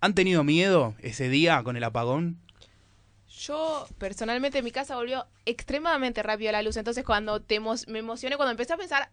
¿Han 0.00 0.14
tenido 0.14 0.44
miedo 0.44 0.94
ese 1.02 1.28
día 1.28 1.62
con 1.62 1.76
el 1.76 1.84
apagón? 1.84 2.38
Yo, 3.28 3.86
personalmente, 3.98 4.58
en 4.58 4.64
mi 4.64 4.70
casa 4.70 4.96
volvió 4.96 5.26
extremadamente 5.46 6.22
rápido 6.22 6.52
la 6.52 6.62
luz. 6.62 6.76
Entonces, 6.76 7.04
cuando 7.04 7.40
te 7.40 7.60
emo- 7.60 7.86
me 7.88 7.98
emocioné, 8.00 8.36
cuando 8.36 8.50
empecé 8.52 8.72
a 8.72 8.76
pensar 8.76 9.10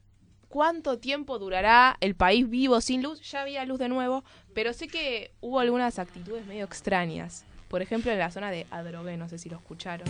cuánto 0.50 0.98
tiempo 0.98 1.40
durará 1.40 1.98
el 2.00 2.16
país 2.16 2.50
vivo 2.50 2.80
sin 2.82 3.04
luz, 3.04 3.22
ya 3.30 3.42
había 3.42 3.66
luz 3.66 3.80
de 3.80 3.90
nuevo. 3.90 4.24
Pero 4.54 4.74
sé 4.74 4.88
que 4.88 5.32
hubo 5.42 5.60
algunas 5.60 6.00
actitudes 6.00 6.46
medio 6.46 6.66
extrañas. 6.66 7.46
Por 7.68 7.82
ejemplo, 7.82 8.12
en 8.12 8.20
la 8.20 8.32
zona 8.32 8.50
de 8.50 8.66
Adrogué, 8.72 9.18
no 9.18 9.28
sé 9.30 9.38
si 9.38 9.50
lo 9.50 9.58
escucharon. 9.58 10.08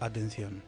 Atención. 0.00 0.62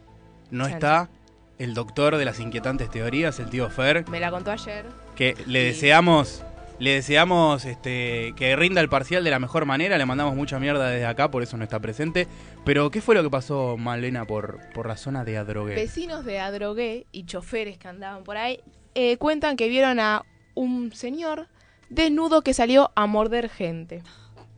No 0.50 0.66
está 0.66 1.10
el 1.58 1.74
doctor 1.74 2.16
de 2.16 2.24
las 2.24 2.40
inquietantes 2.40 2.90
teorías, 2.90 3.38
el 3.38 3.50
tío 3.50 3.68
Fer, 3.68 4.08
Me 4.08 4.20
la 4.20 4.30
contó 4.30 4.50
ayer. 4.50 4.86
que 5.14 5.36
le 5.46 5.64
deseamos, 5.64 6.42
le 6.78 6.92
deseamos 6.92 7.64
este, 7.64 8.34
que 8.36 8.54
rinda 8.56 8.80
el 8.80 8.88
parcial 8.88 9.24
de 9.24 9.30
la 9.30 9.38
mejor 9.38 9.64
manera, 9.64 9.98
le 9.98 10.06
mandamos 10.06 10.36
mucha 10.36 10.58
mierda 10.58 10.88
desde 10.88 11.06
acá, 11.06 11.30
por 11.30 11.42
eso 11.42 11.56
no 11.56 11.64
está 11.64 11.80
presente. 11.80 12.26
Pero, 12.64 12.90
¿qué 12.90 13.00
fue 13.00 13.14
lo 13.14 13.22
que 13.22 13.30
pasó, 13.30 13.76
Malena, 13.76 14.24
por, 14.26 14.60
por 14.72 14.86
la 14.86 14.96
zona 14.96 15.24
de 15.24 15.38
Adrogué? 15.38 15.74
Vecinos 15.74 16.24
de 16.24 16.38
Adrogué 16.38 17.06
y 17.12 17.24
choferes 17.24 17.78
que 17.78 17.88
andaban 17.88 18.24
por 18.24 18.36
ahí 18.36 18.60
eh, 19.00 19.16
cuentan 19.16 19.56
que 19.56 19.68
vieron 19.68 20.00
a 20.00 20.24
un 20.54 20.92
señor 20.92 21.46
desnudo 21.88 22.42
que 22.42 22.52
salió 22.52 22.90
a 22.96 23.06
morder 23.06 23.48
gente. 23.48 24.02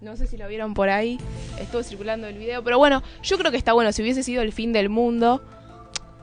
No 0.01 0.17
sé 0.17 0.27
si 0.27 0.39
lo 0.39 0.49
vieron 0.49 0.73
por 0.73 0.89
ahí, 0.89 1.19
estuvo 1.61 1.83
circulando 1.83 2.27
el 2.27 2.39
video, 2.39 2.65
pero 2.65 2.79
bueno, 2.79 3.03
yo 3.23 3.37
creo 3.37 3.51
que 3.51 3.59
está 3.59 3.75
bueno, 3.75 3.93
si 3.93 4.01
hubiese 4.01 4.23
sido 4.23 4.41
el 4.41 4.53
fin 4.53 4.73
del 4.73 4.89
mundo, 4.89 5.45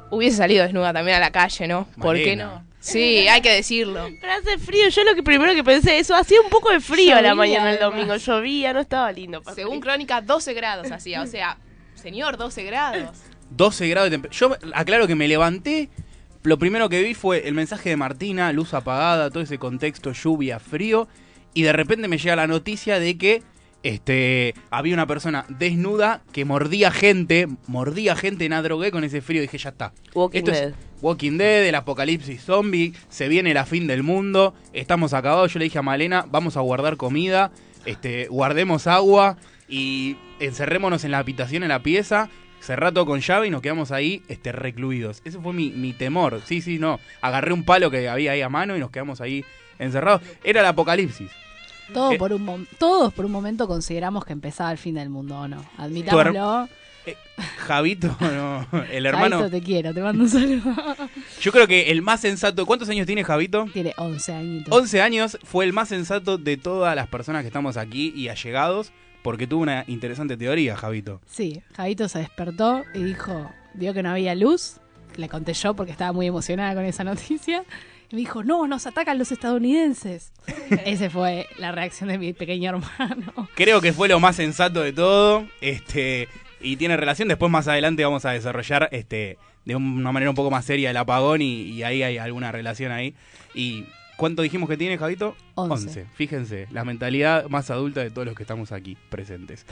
hubiese 0.09 0.37
salido 0.37 0.63
desnuda 0.63 0.93
también 0.93 1.17
a 1.17 1.19
la 1.19 1.31
calle, 1.31 1.67
¿no? 1.67 1.87
¿Por 2.01 2.15
qué 2.15 2.35
no? 2.35 2.63
Sí, 2.79 3.27
hay 3.27 3.41
que 3.41 3.51
decirlo. 3.51 4.07
Pero 4.21 4.33
hace 4.33 4.57
frío, 4.57 4.87
yo 4.89 5.03
lo 5.03 5.15
que 5.15 5.23
primero 5.23 5.53
que 5.53 5.63
pensé 5.63 5.99
eso, 5.99 6.15
hacía 6.15 6.39
un 6.41 6.49
poco 6.49 6.71
de 6.71 6.79
frío 6.79 7.15
a 7.15 7.21
la 7.21 7.35
mañana 7.35 7.71
el 7.71 7.77
además. 7.77 7.93
domingo, 7.93 8.15
llovía, 8.17 8.73
no 8.73 8.79
estaba 8.79 9.11
lindo. 9.11 9.41
para 9.41 9.55
Según. 9.55 9.79
Crónica, 9.79 10.21
12 10.21 10.53
grados 10.53 10.91
hacía, 10.91 11.21
o 11.21 11.27
sea, 11.27 11.57
señor, 11.95 12.37
12 12.37 12.63
grados. 12.63 13.17
12 13.49 13.87
grados 13.87 14.09
de 14.09 14.17
temperatura. 14.17 14.57
Yo 14.59 14.69
aclaro 14.73 15.07
que 15.07 15.15
me 15.15 15.27
levanté. 15.27 15.89
Lo 16.43 16.57
primero 16.57 16.87
que 16.87 17.01
vi 17.01 17.13
fue 17.13 17.47
el 17.47 17.55
mensaje 17.55 17.89
de 17.89 17.97
Martina, 17.97 18.53
luz 18.53 18.73
apagada, 18.73 19.29
todo 19.29 19.43
ese 19.43 19.57
contexto, 19.57 20.13
lluvia, 20.13 20.59
frío. 20.59 21.07
Y 21.53 21.63
de 21.63 21.73
repente 21.73 22.07
me 22.07 22.17
llega 22.17 22.35
la 22.35 22.47
noticia 22.47 22.99
de 22.99 23.17
que 23.17 23.43
este, 23.83 24.53
había 24.69 24.93
una 24.93 25.07
persona 25.07 25.45
desnuda 25.49 26.21
que 26.31 26.45
mordía 26.45 26.91
gente, 26.91 27.47
mordía 27.67 28.15
gente 28.15 28.45
en 28.45 28.53
Adrogué 28.53 28.91
con 28.91 29.03
ese 29.03 29.21
frío. 29.21 29.41
dije, 29.41 29.57
ya 29.57 29.69
está. 29.69 29.93
Walking 30.13 30.39
Esto 30.39 30.51
Dead. 30.51 30.69
es 30.69 30.75
Walking 31.01 31.37
Dead, 31.37 31.65
el 31.65 31.75
apocalipsis 31.75 32.43
zombie, 32.43 32.93
se 33.09 33.27
viene 33.27 33.53
la 33.53 33.65
fin 33.65 33.87
del 33.87 34.03
mundo, 34.03 34.55
estamos 34.73 35.13
acabados. 35.13 35.53
Yo 35.53 35.59
le 35.59 35.65
dije 35.65 35.77
a 35.79 35.83
Malena, 35.83 36.25
vamos 36.29 36.57
a 36.57 36.61
guardar 36.61 36.97
comida, 36.97 37.51
este, 37.85 38.27
guardemos 38.27 38.87
agua 38.87 39.37
y 39.69 40.17
encerrémonos 40.39 41.03
en 41.03 41.11
la 41.11 41.19
habitación, 41.19 41.63
en 41.63 41.69
la 41.69 41.83
pieza, 41.83 42.29
cerrá 42.59 42.91
todo 42.91 43.05
con 43.05 43.19
llave 43.21 43.47
y 43.47 43.51
nos 43.51 43.61
quedamos 43.61 43.91
ahí 43.91 44.23
este, 44.27 44.51
recluidos. 44.51 45.21
Ese 45.23 45.39
fue 45.39 45.53
mi, 45.53 45.69
mi 45.69 45.93
temor. 45.93 46.41
Sí, 46.45 46.61
sí, 46.61 46.79
no. 46.79 46.99
Agarré 47.21 47.53
un 47.53 47.63
palo 47.63 47.91
que 47.91 48.09
había 48.09 48.31
ahí 48.31 48.41
a 48.41 48.49
mano 48.49 48.75
y 48.75 48.79
nos 48.79 48.89
quedamos 48.89 49.21
ahí 49.21 49.45
encerrados. 49.77 50.21
Era 50.43 50.61
el 50.61 50.65
apocalipsis. 50.65 51.29
Todo 51.93 52.11
Eh, 52.11 52.17
por 52.17 52.33
un 52.33 52.45
mom- 52.45 52.67
todos 52.77 53.13
por 53.13 53.25
un 53.25 53.31
momento 53.31 53.67
consideramos 53.67 54.25
que 54.25 54.33
empezaba 54.33 54.71
el 54.71 54.77
fin 54.77 54.95
del 54.95 55.09
mundo, 55.09 55.37
¿o 55.39 55.47
no? 55.47 55.63
Admitámoslo. 55.77 56.67
Javito, 57.57 58.15
no, 58.19 58.67
el 58.91 59.05
hermano. 59.05 59.39
Jaito, 59.39 59.51
te 59.51 59.61
quiero, 59.61 59.93
te 59.93 60.01
mando 60.01 60.23
un 60.23 60.29
saludo. 60.29 60.73
Yo 61.41 61.51
creo 61.51 61.67
que 61.67 61.91
el 61.91 62.01
más 62.01 62.19
sensato. 62.21 62.65
¿Cuántos 62.65 62.89
años 62.89 63.05
tiene 63.05 63.23
Javito? 63.23 63.65
Tiene 63.71 63.93
11 63.97 64.33
añitos. 64.33 64.75
11 64.75 65.01
años 65.01 65.37
fue 65.43 65.63
el 65.65 65.71
más 65.73 65.87
sensato 65.89 66.37
de 66.37 66.57
todas 66.57 66.95
las 66.95 67.07
personas 67.07 67.43
que 67.43 67.47
estamos 67.47 67.77
aquí 67.77 68.11
y 68.15 68.27
allegados, 68.29 68.91
porque 69.23 69.47
tuvo 69.47 69.61
una 69.61 69.85
interesante 69.87 70.35
teoría, 70.35 70.75
Javito. 70.75 71.21
Sí, 71.27 71.61
Jaito 71.75 72.09
se 72.09 72.19
despertó 72.19 72.83
y 72.93 73.03
dijo, 73.03 73.49
vio 73.73 73.93
que 73.93 74.03
no 74.03 74.09
había 74.09 74.35
luz. 74.35 74.77
Le 75.15 75.29
conté 75.29 75.53
yo 75.53 75.75
porque 75.75 75.91
estaba 75.93 76.11
muy 76.11 76.27
emocionada 76.27 76.75
con 76.75 76.83
esa 76.85 77.03
noticia. 77.03 77.63
Y 78.09 78.15
me 78.15 78.21
dijo, 78.21 78.43
no, 78.43 78.67
nos 78.67 78.87
atacan 78.87 79.17
los 79.17 79.31
estadounidenses. 79.31 80.31
Esa 80.85 81.09
fue 81.09 81.47
la 81.57 81.71
reacción 81.71 82.09
de 82.09 82.17
mi 82.17 82.33
pequeño 82.33 82.69
hermano. 82.69 83.49
Creo 83.55 83.81
que 83.81 83.91
fue 83.91 84.07
lo 84.07 84.19
más 84.19 84.37
sensato 84.37 84.81
de 84.81 84.93
todo, 84.93 85.45
este, 85.59 86.29
y 86.61 86.77
tiene 86.77 86.95
relación. 86.95 87.27
Después 87.27 87.51
más 87.51 87.67
adelante 87.67 88.05
vamos 88.05 88.23
a 88.23 88.31
desarrollar 88.31 88.87
este, 88.93 89.37
de 89.65 89.75
una 89.75 90.11
manera 90.11 90.29
un 90.29 90.35
poco 90.35 90.51
más 90.51 90.63
seria 90.63 90.89
el 90.91 90.97
apagón 90.97 91.41
y, 91.41 91.63
y 91.63 91.83
ahí 91.83 92.01
hay 92.01 92.17
alguna 92.17 92.51
relación 92.51 92.93
ahí. 92.93 93.13
¿Y 93.53 93.85
cuánto 94.15 94.41
dijimos 94.41 94.69
que 94.69 94.77
tiene, 94.77 94.97
Javito? 94.97 95.35
11. 95.55 96.05
Fíjense, 96.13 96.67
la 96.71 96.85
mentalidad 96.85 97.49
más 97.49 97.69
adulta 97.71 98.01
de 98.01 98.09
todos 98.09 98.25
los 98.25 98.35
que 98.35 98.43
estamos 98.43 98.71
aquí 98.71 98.97
presentes. 99.09 99.65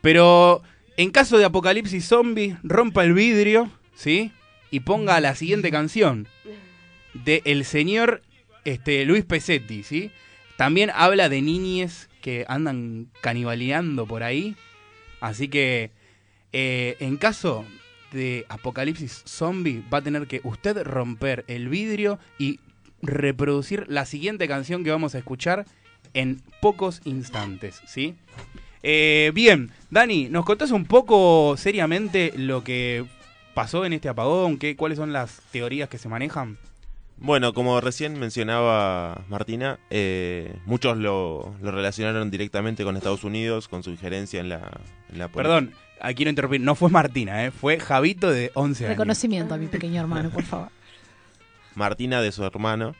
Pero 0.00 0.62
en 0.96 1.10
caso 1.10 1.36
de 1.36 1.44
apocalipsis 1.44 2.06
zombie, 2.06 2.56
rompa 2.62 3.04
el 3.04 3.12
vidrio, 3.12 3.70
¿sí? 3.94 4.32
Y 4.70 4.80
ponga 4.80 5.20
la 5.20 5.34
siguiente 5.34 5.70
canción 5.70 6.26
de 7.14 7.42
el 7.44 7.64
señor 7.64 8.22
este, 8.64 9.04
Luis 9.04 9.24
Pesetti, 9.24 9.82
¿sí? 9.82 10.10
También 10.56 10.90
habla 10.94 11.28
de 11.28 11.42
niñes 11.42 12.08
que 12.20 12.44
andan 12.48 13.08
canibaleando 13.20 14.06
por 14.06 14.22
ahí. 14.22 14.56
Así 15.20 15.48
que 15.48 15.90
eh, 16.52 16.96
en 17.00 17.16
caso 17.16 17.64
de 18.12 18.44
apocalipsis 18.48 19.22
zombie 19.26 19.82
va 19.92 19.98
a 19.98 20.02
tener 20.02 20.26
que 20.26 20.40
usted 20.44 20.82
romper 20.82 21.44
el 21.48 21.68
vidrio 21.68 22.18
y 22.38 22.60
reproducir 23.00 23.86
la 23.88 24.04
siguiente 24.06 24.46
canción 24.46 24.84
que 24.84 24.90
vamos 24.90 25.14
a 25.14 25.18
escuchar 25.18 25.66
en 26.14 26.42
pocos 26.60 27.00
instantes, 27.04 27.80
¿sí? 27.86 28.14
Eh, 28.82 29.30
bien, 29.34 29.70
Dani, 29.90 30.28
¿nos 30.28 30.44
contás 30.44 30.72
un 30.72 30.84
poco 30.84 31.56
seriamente 31.56 32.32
lo 32.36 32.62
que 32.64 33.04
pasó 33.54 33.84
en 33.84 33.92
este 33.92 34.08
apagón? 34.08 34.58
¿Qué, 34.58 34.76
¿Cuáles 34.76 34.98
son 34.98 35.12
las 35.12 35.40
teorías 35.50 35.88
que 35.88 35.98
se 35.98 36.08
manejan? 36.08 36.58
Bueno, 37.18 37.52
como 37.52 37.80
recién 37.80 38.18
mencionaba 38.18 39.24
Martina, 39.28 39.78
eh, 39.90 40.56
muchos 40.64 40.96
lo, 40.98 41.54
lo 41.62 41.70
relacionaron 41.70 42.30
directamente 42.30 42.82
con 42.84 42.96
Estados 42.96 43.22
Unidos, 43.24 43.68
con 43.68 43.82
su 43.82 43.90
injerencia 43.90 44.40
en 44.40 44.48
la, 44.48 44.80
en 45.10 45.18
la. 45.18 45.28
Perdón, 45.28 45.72
aquí 46.00 46.16
quiero 46.16 46.30
interrumpir, 46.30 46.60
no 46.60 46.74
fue 46.74 46.90
Martina, 46.90 47.44
¿eh? 47.44 47.50
fue 47.50 47.78
Javito 47.78 48.30
de 48.30 48.50
11 48.54 48.84
años. 48.84 48.96
Reconocimiento 48.96 49.54
a 49.54 49.56
mi 49.56 49.68
pequeño 49.68 50.00
hermano, 50.00 50.30
por 50.30 50.42
favor. 50.42 50.68
Martina 51.74 52.20
de 52.20 52.32
su 52.32 52.44
hermano. 52.44 52.94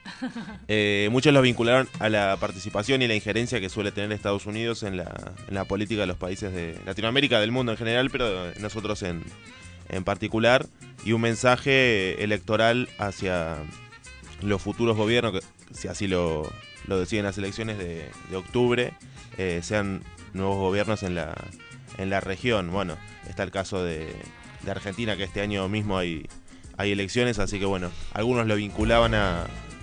Eh, 0.68 1.08
muchos 1.10 1.34
lo 1.34 1.42
vincularon 1.42 1.88
a 1.98 2.08
la 2.08 2.36
participación 2.40 3.02
y 3.02 3.08
la 3.08 3.14
injerencia 3.14 3.60
que 3.60 3.68
suele 3.68 3.92
tener 3.92 4.12
Estados 4.12 4.46
Unidos 4.46 4.82
en 4.84 4.96
la, 4.96 5.32
en 5.48 5.54
la 5.54 5.64
política 5.64 6.02
de 6.02 6.06
los 6.06 6.16
países 6.16 6.52
de 6.52 6.78
Latinoamérica, 6.86 7.40
del 7.40 7.50
mundo 7.50 7.72
en 7.72 7.78
general, 7.78 8.08
pero 8.10 8.52
nosotros 8.60 9.02
en, 9.02 9.22
en 9.90 10.04
particular, 10.04 10.66
y 11.04 11.12
un 11.12 11.20
mensaje 11.20 12.22
electoral 12.22 12.88
hacia 12.98 13.56
los 14.42 14.62
futuros 14.62 14.96
gobiernos, 14.96 15.42
si 15.72 15.88
así 15.88 16.06
lo, 16.06 16.50
lo 16.86 16.98
deciden 16.98 17.24
las 17.24 17.38
elecciones 17.38 17.78
de, 17.78 18.10
de 18.30 18.36
octubre, 18.36 18.92
eh, 19.38 19.60
sean 19.62 20.02
nuevos 20.34 20.56
gobiernos 20.56 21.02
en 21.02 21.14
la, 21.14 21.34
en 21.98 22.10
la 22.10 22.20
región. 22.20 22.70
Bueno, 22.70 22.96
está 23.28 23.42
el 23.42 23.50
caso 23.50 23.82
de, 23.82 24.14
de 24.62 24.70
Argentina, 24.70 25.16
que 25.16 25.24
este 25.24 25.40
año 25.40 25.68
mismo 25.68 25.98
hay, 25.98 26.28
hay 26.76 26.92
elecciones, 26.92 27.38
así 27.38 27.58
que 27.58 27.66
bueno, 27.66 27.90
algunos 28.12 28.46
lo 28.46 28.56
vinculaban 28.56 29.12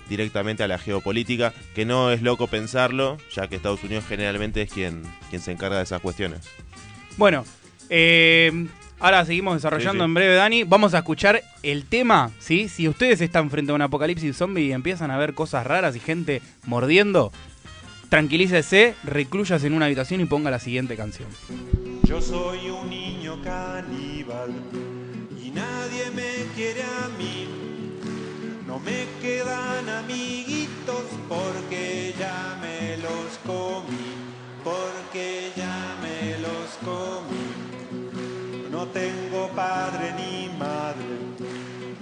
directamente 0.09 0.63
a 0.63 0.67
la 0.67 0.79
geopolítica, 0.79 1.53
que 1.75 1.85
no 1.85 2.11
es 2.11 2.21
loco 2.21 2.47
pensarlo, 2.47 3.17
ya 3.33 3.47
que 3.47 3.55
Estados 3.55 3.83
Unidos 3.83 4.05
generalmente 4.07 4.63
es 4.63 4.71
quien, 4.71 5.03
quien 5.29 5.41
se 5.41 5.51
encarga 5.51 5.77
de 5.77 5.83
esas 5.83 6.01
cuestiones. 6.01 6.41
Bueno, 7.17 7.45
eh, 7.89 8.67
ahora 8.99 9.25
seguimos 9.25 9.55
desarrollando 9.55 9.93
Sí, 9.93 9.99
sí. 9.99 10.05
en 10.05 10.13
breve, 10.13 10.35
Dani. 10.35 10.63
Vamos 10.63 10.93
a 10.93 10.99
escuchar 10.99 11.41
el 11.63 11.85
tema, 11.85 12.31
¿sí? 12.39 12.67
Si 12.69 12.87
ustedes 12.87 13.21
están 13.21 13.49
frente 13.49 13.71
a 13.71 13.75
un 13.75 13.81
apocalipsis 13.81 14.35
zombie 14.37 14.65
y 14.65 14.71
empiezan 14.73 15.11
a 15.11 15.17
ver 15.17 15.33
cosas 15.33 15.65
raras 15.65 15.95
y 15.95 15.99
gente 15.99 16.41
mordiendo, 16.65 17.31
tranquilícese, 18.09 18.95
reclúyase 19.03 19.67
en 19.67 19.73
una 19.73 19.85
habitación 19.85 20.21
y 20.21 20.25
ponga 20.25 20.51
la 20.51 20.59
siguiente 20.59 20.95
canción. 20.95 21.29
Yo 22.03 22.21
soy 22.21 22.69
un 22.69 22.89
niño 22.89 23.39
caníbal 23.43 24.49
y 25.43 25.51
nadie 25.51 26.09
me 26.15 26.45
quiere 26.55 26.81
a 26.83 27.07
mí. 27.17 27.47
No 28.65 28.79
me 28.79 29.05
quedan 29.21 29.87
amiguitos 29.89 31.03
porque 31.27 32.13
ya 32.19 32.57
me 32.61 32.97
los 32.97 33.37
comí, 33.45 34.13
porque 34.63 35.51
ya 35.55 35.58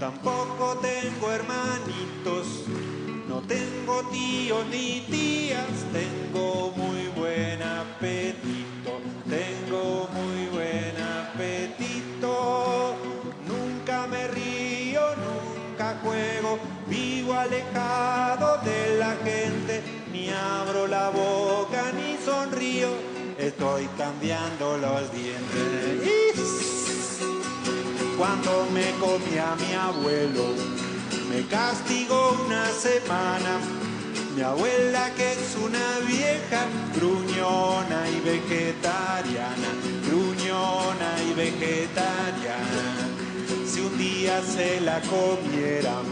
tampoco 0.08 0.78
tengo 0.78 1.32
hermanitos. 1.32 2.48
No 3.28 3.42
tengo 3.42 4.04
tíos 4.10 4.66
ni 4.72 5.02
tías, 5.02 5.68
tengo 5.92 6.72
muy 6.78 7.08
buen 7.14 7.62
apetito, 7.62 8.92
tengo 9.28 10.08
muy 10.14 10.46
buen 10.56 10.96
apetito. 11.20 12.96
Nunca 13.52 14.08
me 14.08 14.28
río, 14.30 15.02
nunca 15.28 16.00
juego, 16.02 16.58
vivo 16.88 17.34
alejado 17.34 18.60
de 18.64 18.98
la 18.98 19.14
gente, 19.26 19.84
ni 20.14 20.30
abro 20.30 20.88
la 20.88 21.10
boca 21.10 21.92
ni 21.92 22.16
sonrío, 22.24 22.92
estoy 23.38 23.88
cambiando 23.98 24.78
los 24.78 25.12
dientes. 25.12 26.87
Cuando 28.18 28.68
me 28.74 28.92
comía 28.94 29.56
mi 29.60 29.74
abuelo, 29.76 30.46
me 31.30 31.46
castigó 31.46 32.36
una 32.48 32.66
semana. 32.72 33.60
Mi 34.36 34.42
abuela 34.42 35.12
que 35.16 35.34
es 35.34 35.56
una 35.56 36.00
vieja 36.08 36.66
gruñona 36.96 38.10
y 38.10 38.20
vegetariana, 38.22 39.70
gruñona 40.08 41.10
y 41.30 41.34
vegetariana. 41.36 42.88
Si 43.68 43.82
un 43.82 43.96
día 44.00 44.42
se 44.42 44.82
la 44.82 45.00
comieran 45.02 46.06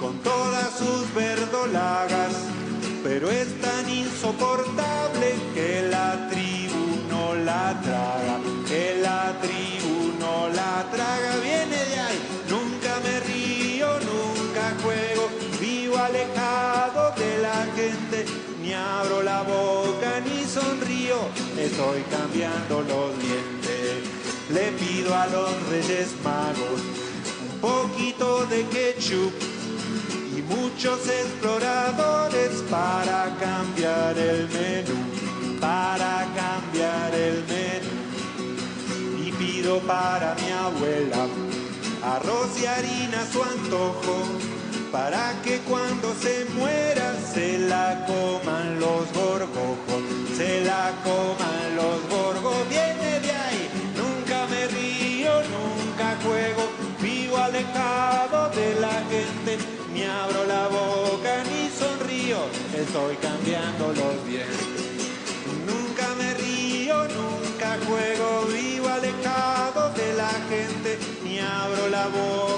con 0.00 0.18
todas 0.18 0.78
sus 0.78 1.12
verdolagas, 1.12 2.34
pero 3.02 3.28
es 3.30 3.60
tan 3.60 3.90
insoportable 3.90 4.91
alejado 16.04 17.12
de 17.16 17.38
la 17.38 17.66
gente, 17.76 18.24
ni 18.60 18.72
abro 18.72 19.22
la 19.22 19.42
boca 19.42 20.20
ni 20.24 20.44
sonrío, 20.44 21.18
estoy 21.58 22.02
cambiando 22.10 22.82
los 22.82 23.18
dientes, 23.18 24.08
le 24.50 24.72
pido 24.72 25.14
a 25.14 25.26
los 25.26 25.50
reyes 25.68 26.08
magos 26.22 26.80
un 27.50 27.60
poquito 27.60 28.46
de 28.46 28.64
ketchup 28.66 29.32
y 30.36 30.42
muchos 30.42 31.00
exploradores 31.08 32.62
para 32.70 33.34
cambiar 33.38 34.18
el 34.18 34.48
menú, 34.48 35.60
para 35.60 36.26
cambiar 36.34 37.14
el 37.14 37.44
menú. 37.44 37.92
Y 39.24 39.32
pido 39.32 39.78
para 39.80 40.34
mi 40.34 40.50
abuela 40.50 41.26
arroz 42.02 42.60
y 42.60 42.66
harina 42.66 43.22
a 43.22 43.32
su 43.32 43.42
antojo, 43.42 44.24
para 44.92 45.32
que 45.42 45.58
cuando 45.60 46.14
se 46.14 46.44
muera 46.54 47.14
se 47.32 47.58
la 47.60 48.04
coman 48.06 48.78
los 48.78 49.10
gorgojos, 49.14 50.02
se 50.36 50.62
la 50.64 50.92
coman 51.02 51.76
los 51.80 51.98
gorgos. 52.10 52.68
Viene 52.68 53.20
de 53.20 53.32
ahí, 53.32 53.70
nunca 53.96 54.46
me 54.52 54.66
río, 54.68 55.32
nunca 55.56 56.14
juego, 56.22 56.64
vivo 57.00 57.38
alejado 57.38 58.50
de 58.50 58.80
la 58.80 58.96
gente, 59.12 59.58
ni 59.94 60.04
abro 60.04 60.44
la 60.44 60.68
boca 60.68 61.42
ni 61.50 61.70
sonrío, 61.70 62.40
estoy 62.76 63.16
cambiando 63.16 63.88
los 63.88 64.26
dientes. 64.26 64.92
Nunca 65.66 66.06
me 66.18 66.34
río, 66.34 66.96
nunca 67.18 67.78
juego, 67.86 68.46
vivo 68.52 68.88
alejado 68.88 69.90
de 69.94 70.12
la 70.12 70.32
gente, 70.50 70.98
ni 71.24 71.38
abro 71.38 71.88
la 71.88 72.08
boca 72.08 72.51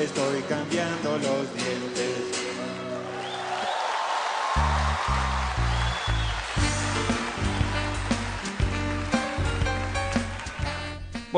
estoy 0.00 0.42
cambiando 0.48 1.12
los 1.18 1.54
dientes. 1.54 2.37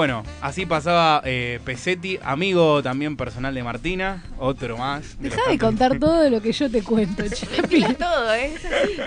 Bueno, 0.00 0.22
así 0.40 0.64
pasaba 0.64 1.20
eh, 1.26 1.60
Pesetti, 1.62 2.18
amigo 2.22 2.82
también 2.82 3.18
personal 3.18 3.54
de 3.54 3.62
Martina, 3.62 4.24
otro 4.38 4.78
más. 4.78 5.20
Deja 5.20 5.42
de 5.46 5.58
contar 5.58 5.98
todo 5.98 6.30
lo 6.30 6.40
que 6.40 6.52
yo 6.52 6.70
te 6.70 6.82
cuento, 6.82 7.22
Chapi. 7.28 7.82
Todo, 7.98 8.34
¿eh? 8.34 8.54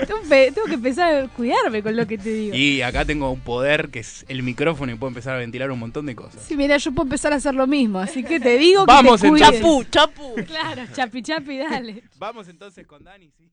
tengo, 0.06 0.22
tengo 0.54 0.68
que 0.68 0.76
empezar 0.76 1.16
a 1.16 1.28
cuidarme 1.30 1.82
con 1.82 1.98
lo 1.98 2.06
que 2.06 2.20
te 2.20 2.30
digo. 2.30 2.56
Y 2.56 2.84
acá 2.84 3.06
tengo 3.06 3.32
un 3.32 3.40
poder 3.40 3.90
que 3.90 4.02
es 4.02 4.24
el 4.28 4.44
micrófono 4.44 4.92
y 4.92 4.96
puedo 4.96 5.08
empezar 5.08 5.34
a 5.34 5.40
ventilar 5.40 5.72
un 5.72 5.80
montón 5.80 6.06
de 6.06 6.16
cosas. 6.16 6.44
Sí, 6.44 6.56
mira, 6.56 6.78
yo 6.78 6.92
puedo 6.92 7.08
empezar 7.08 7.34
a 7.34 7.38
hacer 7.38 7.56
lo 7.56 7.66
mismo, 7.66 7.98
así 7.98 8.24
que 8.24 8.40
te 8.40 8.60
digo 8.60 8.86
que 8.86 8.94
Vamos, 8.94 9.20
te 9.20 9.30
cuides. 9.30 9.48
entonces. 9.52 9.90
Chapu, 9.90 10.36
chapu. 10.36 10.46
Claro, 10.46 10.84
chapi 10.94 11.24
chapi, 11.24 11.58
dale. 11.58 12.04
Vamos 12.20 12.48
entonces 12.50 12.86
con 12.86 13.04
Dani, 13.04 13.32
sí. 13.36 13.50